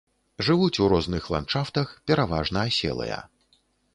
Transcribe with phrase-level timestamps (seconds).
[0.45, 3.21] Жывуць у розных ландшафтах, пераважна аселыя.